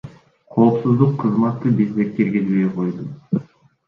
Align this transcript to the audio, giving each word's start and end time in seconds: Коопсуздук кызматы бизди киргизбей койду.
Коопсуздук 0.53 1.11
кызматы 1.25 1.69
бизди 1.79 2.05
киргизбей 2.15 2.65
койду. 2.79 3.05